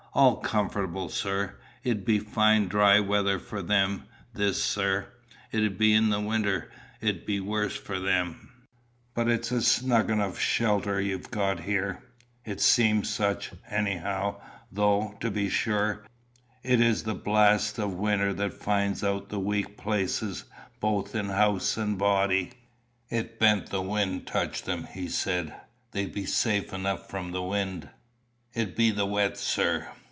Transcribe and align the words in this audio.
"All 0.13 0.41
comfortable, 0.41 1.07
sir. 1.07 1.55
It 1.85 2.05
be 2.05 2.19
fine 2.19 2.67
dry 2.67 2.99
weather 2.99 3.39
for 3.39 3.61
them, 3.61 4.07
this, 4.33 4.61
sir. 4.61 5.07
It 5.53 5.77
be 5.79 5.93
in 5.93 6.09
winter 6.25 6.69
it 6.99 7.25
be 7.25 7.39
worst 7.39 7.81
for 7.81 7.97
them." 7.97 8.49
"But 9.13 9.29
it's 9.29 9.53
a 9.53 9.61
snug 9.61 10.11
enough 10.11 10.37
shelter 10.37 10.99
you've 10.99 11.31
got 11.31 11.61
here. 11.61 12.03
It 12.43 12.59
seems 12.59 13.09
such, 13.09 13.53
anyhow; 13.69 14.41
though, 14.69 15.15
to 15.21 15.31
be 15.31 15.47
sure, 15.47 16.03
it 16.61 16.81
is 16.81 17.03
the 17.03 17.15
blasts 17.15 17.79
of 17.79 17.93
winter 17.93 18.33
that 18.33 18.51
find 18.51 19.01
out 19.05 19.29
the 19.29 19.39
weak 19.39 19.77
places 19.77 20.43
both 20.81 21.15
in 21.15 21.27
house 21.29 21.77
and 21.77 21.97
body." 21.97 22.51
"It 23.09 23.39
ben't 23.39 23.67
the 23.67 23.81
wind 23.81 24.27
touch 24.27 24.63
them" 24.63 24.89
he 24.91 25.07
said; 25.07 25.55
"they 25.91 26.05
be 26.05 26.25
safe 26.25 26.73
enough 26.73 27.09
from 27.09 27.31
the 27.31 27.41
wind. 27.41 27.87
It 28.53 28.75
be 28.75 28.91
the 28.91 29.05
wet, 29.05 29.37
sir. 29.37 29.87